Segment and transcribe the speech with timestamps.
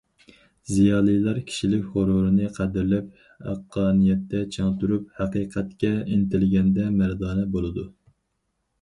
[0.69, 3.13] زىيالىيلار كىشىلىك غۇرۇرىنى قەدىرلەپ،
[3.49, 7.91] ھەققانىيەتتە چىڭ تۇرۇپ، ھەقىقەتكە ئىنتىلگەندە مەردانە بولىدۇ.